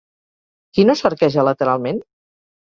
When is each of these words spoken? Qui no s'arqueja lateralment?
Qui 0.77 0.85
no 0.91 0.95
s'arqueja 1.01 1.45
lateralment? 1.49 2.01